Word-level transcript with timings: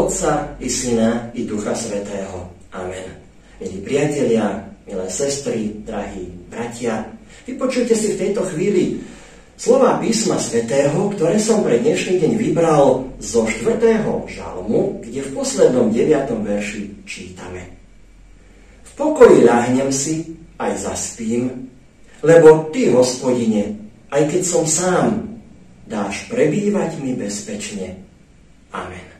Otca 0.00 0.56
i 0.56 0.68
Syna 0.72 1.28
i 1.36 1.44
Ducha 1.44 1.76
Svetého. 1.76 2.48
Amen. 2.72 3.04
Milí 3.60 3.84
priatelia, 3.84 4.64
milé 4.88 5.06
sestry, 5.12 5.76
drahí 5.84 6.24
bratia, 6.48 7.04
vypočujte 7.44 7.92
si 7.92 8.16
v 8.16 8.20
tejto 8.24 8.48
chvíli 8.48 9.04
slova 9.60 10.00
písma 10.00 10.40
Svetého, 10.40 10.96
ktoré 11.12 11.36
som 11.36 11.60
pre 11.60 11.84
dnešný 11.84 12.16
deň 12.16 12.32
vybral 12.40 13.12
zo 13.20 13.44
4. 13.44 13.76
žalmu, 14.24 15.04
kde 15.04 15.20
v 15.20 15.30
poslednom 15.36 15.92
9. 15.92 16.32
verši 16.48 17.04
čítame. 17.04 17.68
V 18.80 18.90
pokoji 18.96 19.44
ľahnem 19.44 19.92
si, 19.92 20.32
aj 20.56 20.80
zaspím, 20.80 21.68
lebo 22.24 22.72
Ty, 22.72 22.96
hospodine, 22.96 23.76
aj 24.08 24.32
keď 24.32 24.42
som 24.48 24.64
sám, 24.64 25.28
dáš 25.84 26.24
prebývať 26.32 26.96
mi 27.04 27.12
bezpečne. 27.12 28.00
Amen. 28.72 29.19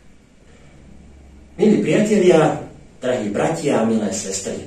Milí 1.61 1.85
priatelia, 1.85 2.57
drahí 3.05 3.29
bratia 3.29 3.85
a 3.85 3.85
milé 3.85 4.09
sestry, 4.17 4.65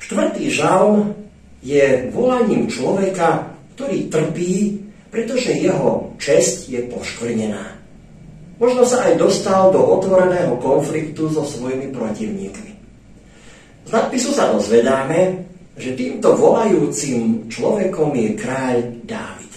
štvrtý 0.00 0.48
žalm 0.48 1.12
je 1.60 2.08
volaním 2.08 2.72
človeka, 2.72 3.52
ktorý 3.76 4.08
trpí, 4.08 4.80
pretože 5.12 5.52
jeho 5.52 6.16
česť 6.16 6.72
je 6.72 6.80
poškvrnená. 6.88 7.68
Možno 8.56 8.88
sa 8.88 9.12
aj 9.12 9.20
dostal 9.20 9.68
do 9.68 9.76
otvoreného 9.76 10.56
konfliktu 10.56 11.28
so 11.28 11.44
svojimi 11.44 11.92
protivníkmi. 11.92 12.72
Z 13.84 13.90
nadpisu 13.92 14.32
sa 14.32 14.56
dozvedáme, 14.56 15.44
že 15.76 16.00
týmto 16.00 16.32
volajúcim 16.32 17.44
človekom 17.52 18.16
je 18.16 18.30
kráľ 18.40 18.76
Dávid. 19.04 19.52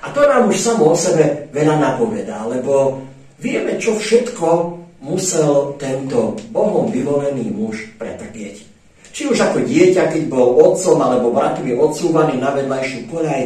A 0.00 0.08
to 0.16 0.24
nám 0.24 0.48
už 0.48 0.56
samo 0.56 0.88
o 0.88 0.96
sebe 0.96 1.52
veľa 1.52 1.76
napovedá, 1.76 2.48
lebo 2.48 2.96
vieme, 3.36 3.76
čo 3.76 3.92
všetko 3.92 4.78
musel 5.08 5.74
tento 5.80 6.36
Bohom 6.52 6.92
vyvolený 6.92 7.48
muž 7.48 7.88
pretrpieť. 7.96 8.68
Či 9.08 9.32
už 9.32 9.40
ako 9.40 9.64
dieťa, 9.64 10.14
keď 10.14 10.22
bol 10.30 10.60
otcom 10.60 11.00
alebo 11.00 11.34
bratmi 11.34 11.74
odsúvaný 11.74 12.38
na 12.38 12.54
vedľajšiu 12.54 13.08
koľaj, 13.10 13.44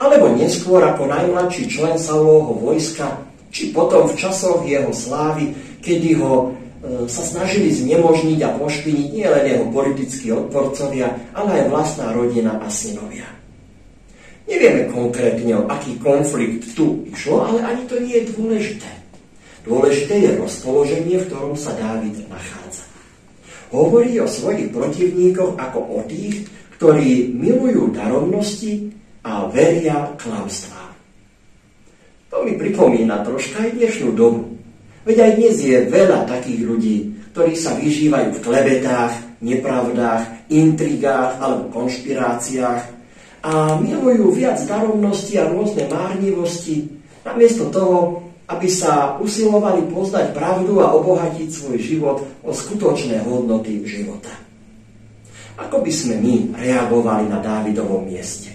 alebo 0.00 0.32
neskôr 0.32 0.80
ako 0.80 1.10
najmladší 1.10 1.68
člen 1.68 2.00
Saulovho 2.00 2.56
vojska, 2.56 3.20
či 3.52 3.74
potom 3.74 4.08
v 4.08 4.16
časoch 4.16 4.64
jeho 4.64 4.88
slávy, 4.94 5.52
kedy 5.84 6.16
ho 6.22 6.32
e, 6.40 7.04
sa 7.10 7.20
snažili 7.26 7.68
znemožniť 7.68 8.40
a 8.46 8.54
pošpiniť 8.56 9.06
nielen 9.12 9.44
jeho 9.44 9.66
politickí 9.68 10.32
odporcovia, 10.32 11.12
ale 11.36 11.60
aj 11.60 11.64
vlastná 11.68 12.16
rodina 12.16 12.56
a 12.62 12.70
synovia. 12.72 13.28
Nevieme 14.48 14.88
konkrétne, 14.88 15.52
o 15.60 15.68
aký 15.68 16.00
konflikt 16.00 16.72
tu 16.72 17.04
išlo, 17.06 17.44
ale 17.44 17.60
ani 17.60 17.82
to 17.86 18.00
nie 18.00 18.18
je 18.18 18.34
dôležité. 18.34 18.99
Dôležité 19.64 20.14
je 20.24 20.30
rozpoloženie, 20.40 21.20
v 21.20 21.26
ktorom 21.28 21.54
sa 21.54 21.76
Dávid 21.76 22.16
nachádza. 22.32 22.88
Hovorí 23.70 24.18
o 24.18 24.26
svojich 24.26 24.72
protivníkoch 24.72 25.54
ako 25.54 25.78
o 25.78 25.98
tých, 26.08 26.48
ktorí 26.80 27.36
milujú 27.36 27.92
darovnosti 27.92 28.88
a 29.20 29.46
veria 29.52 30.16
klamstvá. 30.16 30.90
To 32.32 32.46
mi 32.46 32.56
pripomína 32.56 33.20
troška 33.20 33.68
aj 33.68 33.76
dnešnú 33.76 34.16
dobu. 34.16 34.56
Veď 35.04 35.16
aj 35.28 35.32
dnes 35.36 35.56
je 35.60 35.76
veľa 35.92 36.24
takých 36.24 36.60
ľudí, 36.64 36.96
ktorí 37.36 37.52
sa 37.52 37.76
vyžívajú 37.76 38.36
v 38.36 38.42
klebetách, 38.42 39.12
nepravdách, 39.44 40.50
intrigách 40.50 41.36
alebo 41.36 41.72
konšpiráciách, 41.74 42.82
a 43.40 43.80
milujú 43.80 44.36
viac 44.36 44.60
darovnosti 44.68 45.32
a 45.40 45.48
rôzne 45.48 45.88
márnivosti, 45.88 46.92
namiesto 47.24 47.72
toho, 47.72 48.28
aby 48.50 48.66
sa 48.66 49.14
usilovali 49.22 49.86
poznať 49.94 50.34
pravdu 50.34 50.82
a 50.82 50.90
obohatiť 50.90 51.48
svoj 51.48 51.78
život 51.78 52.18
o 52.42 52.50
skutočné 52.50 53.22
hodnoty 53.22 53.86
života. 53.86 54.34
Ako 55.54 55.86
by 55.86 55.92
sme 55.92 56.18
my 56.18 56.34
reagovali 56.58 57.30
na 57.30 57.38
Dávidovom 57.38 58.10
mieste? 58.10 58.50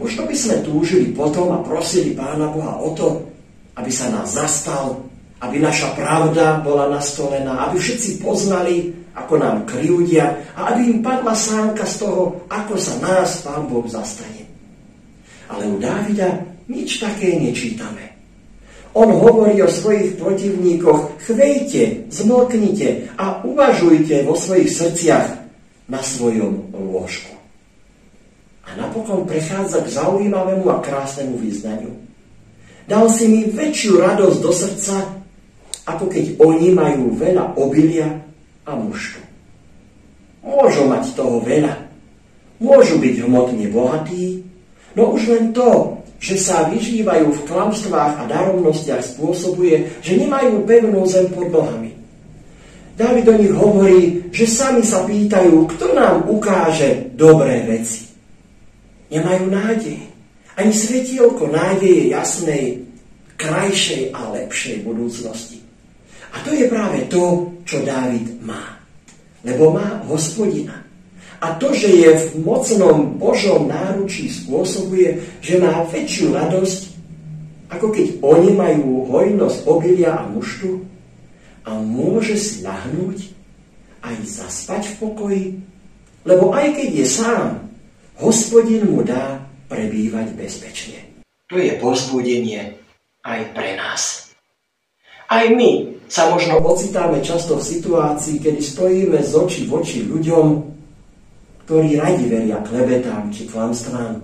Možno 0.00 0.24
by 0.24 0.32
sme 0.32 0.64
túžili 0.64 1.12
potom 1.12 1.52
a 1.52 1.60
prosili 1.60 2.16
Pána 2.16 2.48
Boha 2.48 2.80
o 2.80 2.96
to, 2.96 3.28
aby 3.76 3.92
sa 3.92 4.08
nás 4.08 4.32
zastal, 4.32 5.04
aby 5.44 5.60
naša 5.60 5.92
pravda 5.92 6.64
bola 6.64 6.88
nastolená, 6.88 7.68
aby 7.68 7.76
všetci 7.76 8.24
poznali, 8.24 8.92
ako 9.12 9.36
nám 9.36 9.68
kryúdia 9.68 10.52
a 10.56 10.72
aby 10.72 10.96
im 10.96 10.98
padla 11.04 11.36
sánka 11.36 11.84
z 11.84 12.08
toho, 12.08 12.46
ako 12.48 12.74
sa 12.80 12.96
nás 13.04 13.44
Pán 13.44 13.68
Boh 13.68 13.84
zastane. 13.84 14.48
Ale 15.50 15.66
u 15.68 15.76
Dávida 15.76 16.40
nič 16.70 17.02
také 17.02 17.36
nečítame. 17.36 18.09
On 18.90 19.06
hovorí 19.06 19.62
o 19.62 19.70
svojich 19.70 20.18
protivníkoch, 20.18 21.22
chvejte, 21.22 22.10
zmlknite 22.10 23.14
a 23.14 23.46
uvažujte 23.46 24.26
vo 24.26 24.34
svojich 24.34 24.66
srdciach 24.66 25.26
na 25.86 26.02
svojom 26.02 26.74
lôžku. 26.74 27.30
A 28.66 28.74
napokon 28.74 29.26
prechádza 29.30 29.86
k 29.86 29.94
zaujímavému 29.94 30.66
a 30.70 30.82
krásnemu 30.82 31.38
význaniu. 31.38 31.94
Dal 32.90 33.06
si 33.06 33.30
mi 33.30 33.46
väčšiu 33.46 34.02
radosť 34.02 34.38
do 34.42 34.50
srdca, 34.50 34.94
ako 35.86 36.10
keď 36.10 36.42
oni 36.42 36.74
majú 36.74 37.14
veľa 37.14 37.54
obilia 37.58 38.18
a 38.66 38.74
mužtu. 38.74 39.22
Môžu 40.42 40.90
mať 40.90 41.14
toho 41.14 41.38
veľa. 41.38 41.86
Môžu 42.58 42.98
byť 42.98 43.14
hmotne 43.22 43.70
bohatí, 43.70 44.42
no 44.98 45.14
už 45.14 45.30
len 45.30 45.44
to, 45.54 45.99
že 46.20 46.36
sa 46.36 46.68
vyžívajú 46.68 47.32
v 47.32 47.44
klamstvách 47.48 48.12
a 48.20 48.28
darovnostiach 48.28 49.00
spôsobuje, 49.00 50.04
že 50.04 50.20
nemajú 50.20 50.68
pevnú 50.68 51.08
zem 51.08 51.32
pod 51.32 51.48
nohami. 51.48 51.96
David 53.00 53.24
o 53.32 53.34
nich 53.40 53.54
hovorí, 53.56 54.28
že 54.28 54.44
sami 54.44 54.84
sa 54.84 55.08
pýtajú, 55.08 55.64
kto 55.72 55.96
nám 55.96 56.28
ukáže 56.28 57.16
dobré 57.16 57.64
veci. 57.64 58.12
Nemajú 59.08 59.44
nádej. 59.48 59.98
Ani 60.60 60.76
svetielko 60.76 61.48
nádeje 61.48 62.12
jasnej, 62.12 62.84
krajšej 63.40 64.12
a 64.12 64.28
lepšej 64.36 64.84
budúcnosti. 64.84 65.64
A 66.36 66.44
to 66.44 66.52
je 66.52 66.68
práve 66.68 67.08
to, 67.08 67.48
čo 67.64 67.80
Dávid 67.80 68.44
má. 68.44 68.76
Lebo 69.40 69.72
má 69.72 70.04
hospodina. 70.04 70.84
A 71.40 71.56
to, 71.56 71.72
že 71.72 71.88
je 71.88 72.10
v 72.12 72.44
mocnom 72.44 73.16
Božom 73.16 73.64
náručí, 73.64 74.28
spôsobuje, 74.28 75.24
že 75.40 75.56
má 75.56 75.88
väčšiu 75.88 76.36
radosť, 76.36 76.80
ako 77.72 77.86
keď 77.96 78.06
oni 78.20 78.50
majú 78.52 79.08
hojnosť 79.08 79.58
obilia 79.64 80.20
a 80.20 80.28
muštu 80.28 80.84
a 81.64 81.80
môže 81.80 82.36
si 82.36 82.60
ľahnúť 82.60 83.32
aj 84.04 84.16
zaspať 84.24 84.82
v 84.92 84.94
pokoji, 85.00 85.44
lebo 86.28 86.52
aj 86.52 86.76
keď 86.76 86.88
je 86.92 87.06
sám, 87.08 87.46
hospodin 88.20 88.84
mu 88.84 89.00
dá 89.00 89.40
prebývať 89.72 90.36
bezpečne. 90.36 91.24
To 91.48 91.56
je 91.56 91.72
pozbudenie 91.80 92.76
aj 93.24 93.40
pre 93.56 93.80
nás. 93.80 94.28
Aj 95.30 95.46
my 95.48 95.96
sa 96.10 96.28
možno 96.28 96.58
ocitáme 96.58 97.22
často 97.22 97.54
v 97.56 97.64
situácii, 97.64 98.42
kedy 98.42 98.60
stojíme 98.60 99.18
z 99.22 99.32
očí 99.38 99.62
v 99.70 99.72
oči 99.78 99.98
ľuďom, 100.04 100.46
ktorí 101.70 102.02
radi 102.02 102.26
veria 102.26 102.58
klebetám 102.66 103.30
či 103.30 103.46
klamstvám. 103.46 104.18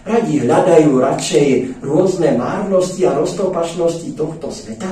Radi 0.00 0.40
hľadajú 0.40 0.96
radšej 0.96 1.48
rôzne 1.84 2.40
márnosti 2.40 3.04
a 3.04 3.20
roztopašnosti 3.20 4.16
tohto 4.16 4.48
sveta, 4.48 4.88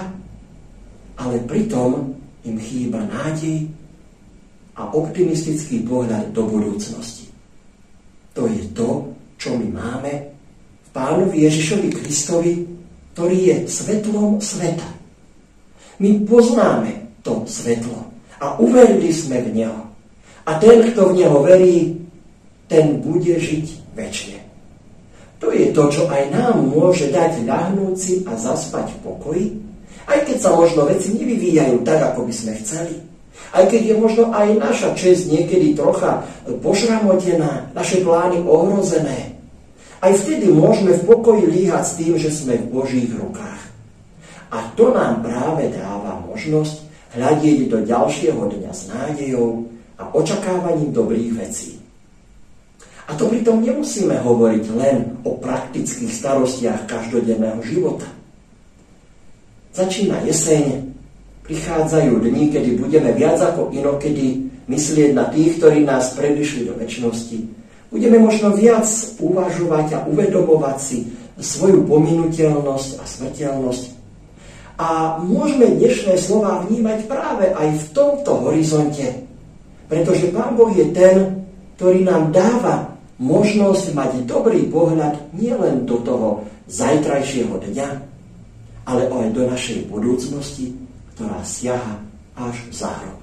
ale 1.17 1.41
pritom 1.49 2.13
im 2.45 2.61
chýba 2.61 3.09
nádej 3.09 3.73
a 4.77 4.93
optimistický 4.93 5.81
pohľad 5.89 6.29
do 6.37 6.45
budúcnosti. 6.45 7.33
To 8.37 8.45
je 8.45 8.69
to, 8.77 9.09
čo 9.41 9.57
my 9.57 9.73
máme 9.73 10.13
v 10.85 10.89
pánovi 10.93 11.49
Ježišovi 11.49 11.89
Kristovi, 11.89 12.69
ktorý 13.17 13.39
je 13.49 13.57
svetlom 13.65 14.45
sveta. 14.45 14.93
My 16.05 16.21
poznáme 16.21 17.17
to 17.25 17.49
svetlo 17.49 18.13
a 18.45 18.61
uverili 18.61 19.09
sme 19.09 19.41
v 19.41 19.57
Neho. 19.57 19.88
A 20.49 20.57
ten, 20.57 20.81
kto 20.81 21.13
v 21.13 21.17
Neho 21.21 21.45
verí, 21.45 22.01
ten 22.73 23.05
bude 23.05 23.37
žiť 23.37 23.93
väčšine. 23.93 24.41
To 25.45 25.53
je 25.53 25.71
to, 25.77 25.85
čo 25.93 26.03
aj 26.09 26.33
nám 26.33 26.57
môže 26.73 27.13
dať 27.13 27.45
ľahnúci 27.45 28.25
a 28.25 28.33
zaspať 28.35 28.97
v 28.97 28.99
pokoji, 29.05 29.47
aj 30.09 30.25
keď 30.25 30.37
sa 30.41 30.57
možno 30.57 30.89
veci 30.89 31.13
nevyvíjajú 31.15 31.85
tak, 31.85 32.01
ako 32.01 32.25
by 32.25 32.33
sme 32.33 32.57
chceli. 32.65 32.97
Aj 33.53 33.65
keď 33.69 33.93
je 33.93 33.95
možno 34.01 34.33
aj 34.33 34.49
naša 34.57 34.97
čest 34.97 35.29
niekedy 35.29 35.77
trocha 35.77 36.25
pošramotená, 36.65 37.71
naše 37.77 38.01
plány 38.01 38.41
ohrozené. 38.43 39.37
Aj 40.01 40.13
vtedy 40.17 40.49
môžeme 40.49 40.97
v 40.97 41.07
pokoji 41.07 41.45
líhať 41.45 41.85
s 41.85 41.97
tým, 42.01 42.15
že 42.17 42.33
sme 42.33 42.57
v 42.57 42.71
Božích 42.73 43.13
rukách. 43.13 43.63
A 44.49 44.65
to 44.75 44.97
nám 44.97 45.21
práve 45.21 45.69
dáva 45.77 46.25
možnosť 46.25 46.89
hľadieť 47.15 47.69
do 47.69 47.79
ďalšieho 47.85 48.43
dňa 48.49 48.73
s 48.73 48.83
nádejou 48.89 49.78
a 49.99 50.15
očakávaním 50.15 50.95
dobrých 50.95 51.31
vecí. 51.35 51.83
A 53.09 53.17
to 53.17 53.27
pritom 53.27 53.65
nemusíme 53.65 54.15
hovoriť 54.21 54.65
len 54.77 54.97
o 55.25 55.37
praktických 55.41 56.13
starostiach 56.13 56.87
každodenného 56.87 57.61
života. 57.65 58.07
Začína 59.73 60.23
jeseň, 60.29 60.89
Prichádzajú 61.49 62.21
dni, 62.29 62.53
kedy 62.53 62.77
budeme 62.77 63.17
viac 63.17 63.41
ako 63.41 63.73
inokedy 63.73 64.53
myslieť 64.69 65.17
na 65.17 65.33
tých, 65.33 65.57
ktorí 65.57 65.81
nás 65.81 66.13
predišli 66.13 66.69
do 66.69 66.77
väčšnosti. 66.77 67.41
Budeme 67.89 68.21
možno 68.21 68.53
viac 68.53 68.85
uvažovať 69.17 69.87
a 69.97 69.99
uvedomovať 70.13 70.77
si 70.77 71.09
svoju 71.41 71.89
pominuteľnosť 71.89 73.01
a 73.01 73.05
smrteľnosť. 73.09 73.85
A 74.77 75.17
môžeme 75.25 75.73
dnešné 75.73 76.21
slova 76.21 76.69
vnímať 76.69 77.09
práve 77.09 77.49
aj 77.49 77.81
v 77.81 77.85
tomto 77.97 78.45
horizonte. 78.45 79.25
Pretože 79.89 80.31
Pán 80.31 80.55
Boh 80.55 80.71
je 80.71 80.93
ten, 80.93 81.49
ktorý 81.81 82.05
nám 82.05 82.31
dáva 82.31 82.95
možnosť 83.19 83.97
mať 83.97 84.11
dobrý 84.29 84.69
pohľad 84.71 85.35
nielen 85.35 85.89
do 85.89 85.99
toho 86.05 86.47
zajtrajšieho 86.71 87.57
dňa, 87.57 87.89
ale 88.87 89.03
aj 89.09 89.29
do 89.35 89.43
našej 89.49 89.89
budúcnosti, 89.91 90.77
ktorá 91.17 91.43
siaha 91.43 91.99
až 92.39 92.57
za 92.71 92.93
hrob. 92.95 93.19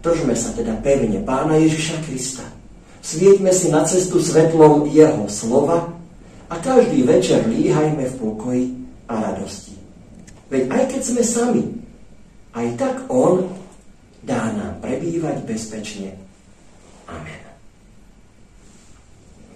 Držme 0.00 0.38
sa 0.38 0.54
teda 0.54 0.78
pevne 0.80 1.20
Pána 1.26 1.58
Ježiša 1.60 2.06
Krista. 2.06 2.46
Svieťme 3.02 3.50
si 3.50 3.70
na 3.70 3.82
cestu 3.84 4.22
svetlom 4.22 4.86
Jeho 4.90 5.26
slova 5.26 5.92
a 6.46 6.54
každý 6.62 7.02
večer 7.02 7.42
líhajme 7.46 8.06
v 8.06 8.14
pokoji 8.18 8.64
a 9.10 9.14
radosti. 9.18 9.74
Veď 10.46 10.62
aj 10.70 10.82
keď 10.94 11.02
sme 11.02 11.22
sami, 11.26 11.64
aj 12.54 12.66
tak 12.78 12.96
On 13.10 13.50
dá 14.26 14.50
nám 14.52 14.82
prebývať 14.82 15.46
bezpečne. 15.46 16.18
Amen. 17.06 17.42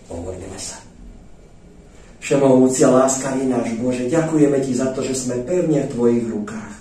Pomodlíme 0.07 0.59
sa. 0.59 0.79
Všemohúci 2.23 2.87
a 2.87 2.95
láskavý 3.05 3.51
náš 3.51 3.75
Bože, 3.83 4.07
ďakujeme 4.07 4.63
Ti 4.63 4.73
za 4.79 4.95
to, 4.95 5.03
že 5.03 5.19
sme 5.19 5.43
pevne 5.43 5.85
v 5.85 5.93
Tvojich 5.93 6.27
rukách 6.31 6.81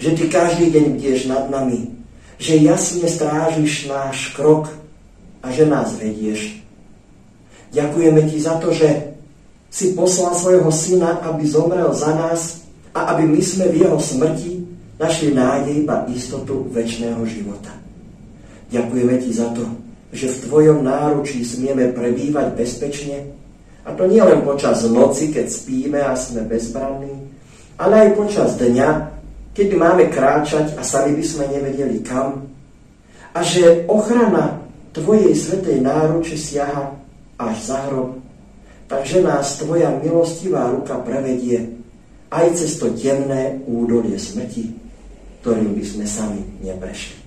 že 0.00 0.16
Ty 0.16 0.24
každý 0.32 0.72
deň 0.72 0.84
bdieš 0.96 1.28
nad 1.28 1.52
nami, 1.52 1.92
že 2.40 2.56
jasne 2.56 3.04
strážiš 3.04 3.84
náš 3.84 4.32
krok 4.32 4.72
a 5.44 5.52
že 5.52 5.68
nás 5.68 5.92
vedieš. 6.00 6.56
Ďakujeme 7.76 8.24
Ti 8.24 8.38
za 8.40 8.56
to, 8.58 8.72
že 8.72 9.12
si 9.68 9.92
poslal 9.92 10.34
svojho 10.34 10.72
syna, 10.72 11.20
aby 11.28 11.44
zomrel 11.46 11.92
za 11.92 12.16
nás 12.16 12.64
a 12.96 13.14
aby 13.14 13.28
my 13.28 13.38
sme 13.44 13.70
v 13.70 13.86
jeho 13.86 14.00
smrti 14.00 14.59
našli 15.00 15.32
nádej 15.32 15.88
a 15.88 16.04
istotu 16.12 16.68
väčšného 16.68 17.24
života. 17.24 17.72
Ďakujeme 18.68 19.16
Ti 19.16 19.30
za 19.32 19.48
to, 19.56 19.64
že 20.12 20.28
v 20.28 20.40
Tvojom 20.44 20.84
náručí 20.84 21.40
smieme 21.40 21.96
prebývať 21.96 22.52
bezpečne, 22.52 23.32
a 23.80 23.96
to 23.96 24.04
nie 24.04 24.20
len 24.20 24.44
počas 24.44 24.84
noci, 24.84 25.32
keď 25.32 25.46
spíme 25.48 25.98
a 26.04 26.12
sme 26.12 26.44
bezbranní, 26.44 27.16
ale 27.80 27.94
aj 28.06 28.10
počas 28.20 28.60
dňa, 28.60 28.88
kedy 29.56 29.72
máme 29.72 30.12
kráčať 30.12 30.76
a 30.76 30.84
sami 30.84 31.16
by 31.16 31.24
sme 31.24 31.48
nevedeli 31.48 32.04
kam. 32.04 32.44
A 33.32 33.40
že 33.40 33.88
ochrana 33.88 34.60
Tvojej 34.90 35.30
svetej 35.38 35.86
náruče 35.86 36.34
siaha 36.34 36.98
až 37.38 37.56
za 37.62 37.78
hrob. 37.88 38.18
Takže 38.90 39.22
nás 39.22 39.54
Tvoja 39.62 39.94
milostivá 40.02 40.66
ruka 40.74 40.98
prevedie 40.98 41.78
aj 42.30 42.58
cez 42.58 42.78
to 42.78 42.90
temné 42.94 43.62
údolie 43.70 44.18
smrti, 44.18 44.79
ktorým 45.40 45.76
by 45.76 45.84
sme 45.84 46.06
sami 46.08 46.40
neprešli. 46.60 47.20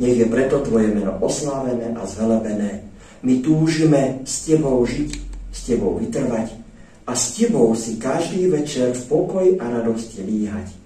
Nech 0.00 0.16
je 0.16 0.26
preto 0.32 0.64
Tvoje 0.64 0.96
meno 0.96 1.20
oslávené 1.20 1.92
a 1.92 2.08
zvelebené. 2.08 2.88
My 3.20 3.44
túžime 3.44 4.24
s 4.24 4.48
Tebou 4.48 4.80
žiť, 4.88 5.10
s 5.52 5.58
Tebou 5.68 6.00
vytrvať 6.00 6.56
a 7.04 7.12
s 7.12 7.36
Tebou 7.36 7.76
si 7.76 8.00
každý 8.00 8.48
večer 8.48 8.96
v 8.96 9.02
pokoji 9.04 9.50
a 9.60 9.68
radosti 9.68 10.24
líhať. 10.24 10.79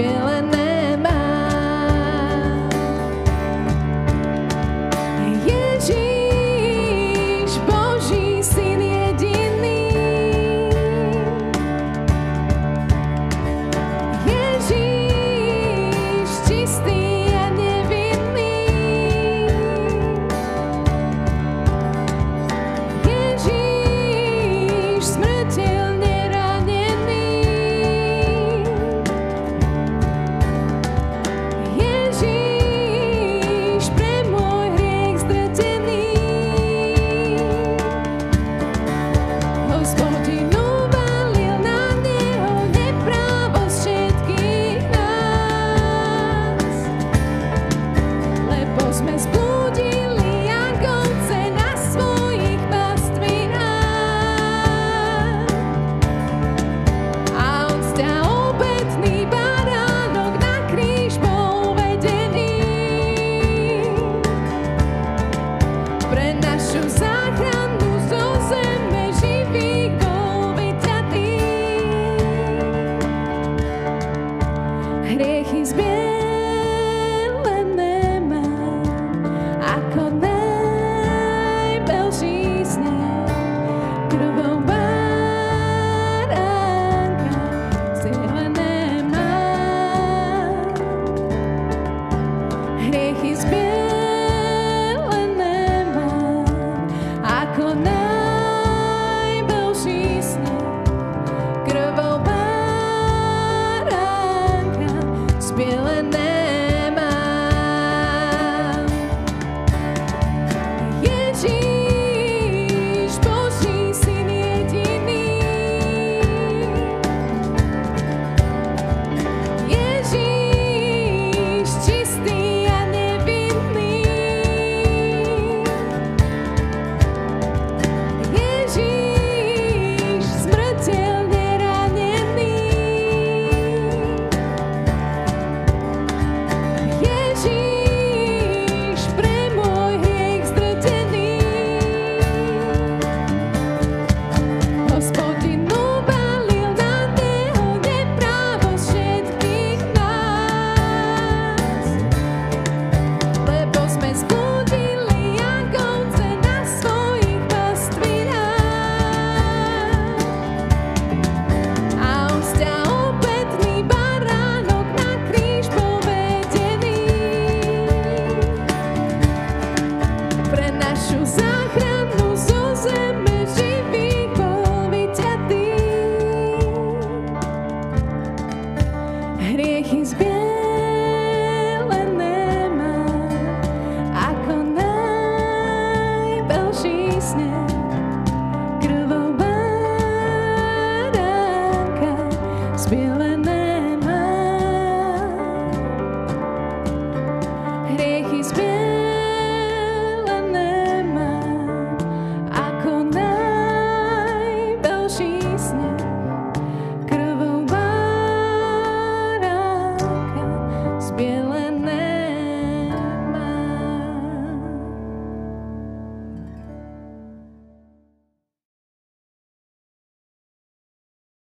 feeling 0.00 0.59